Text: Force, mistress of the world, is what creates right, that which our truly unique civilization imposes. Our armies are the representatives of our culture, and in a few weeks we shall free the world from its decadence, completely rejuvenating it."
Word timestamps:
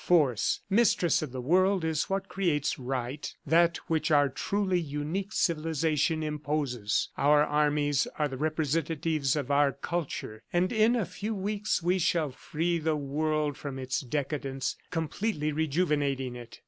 Force, 0.03 0.61
mistress 0.67 1.21
of 1.21 1.31
the 1.31 1.39
world, 1.43 1.85
is 1.85 2.09
what 2.09 2.27
creates 2.27 2.79
right, 2.79 3.31
that 3.45 3.77
which 3.87 4.09
our 4.09 4.29
truly 4.29 4.79
unique 4.79 5.31
civilization 5.31 6.23
imposes. 6.23 7.09
Our 7.19 7.43
armies 7.45 8.07
are 8.17 8.27
the 8.27 8.35
representatives 8.35 9.35
of 9.35 9.51
our 9.51 9.71
culture, 9.71 10.41
and 10.51 10.73
in 10.73 10.95
a 10.95 11.05
few 11.05 11.35
weeks 11.35 11.83
we 11.83 11.99
shall 11.99 12.31
free 12.31 12.79
the 12.79 12.95
world 12.95 13.57
from 13.57 13.77
its 13.77 14.01
decadence, 14.01 14.75
completely 14.89 15.51
rejuvenating 15.51 16.35
it." 16.35 16.59